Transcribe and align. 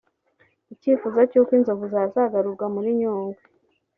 Ku 0.65 0.71
cyifuzo 0.81 1.19
cy’uko 1.31 1.51
inzovu 1.57 1.85
zazagarurwa 1.93 2.65
muri 2.75 2.89
Nyungwe 2.99 3.41